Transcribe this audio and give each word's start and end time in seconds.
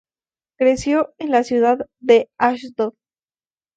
Creció 0.57 1.13
en 1.19 1.29
la 1.29 1.43
ciudad 1.43 1.87
de 1.99 2.27
Ashdod. 2.39 2.95